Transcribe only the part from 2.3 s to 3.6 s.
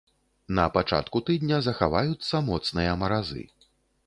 моцныя маразы.